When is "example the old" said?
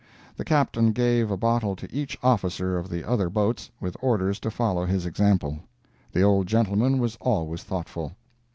5.05-6.47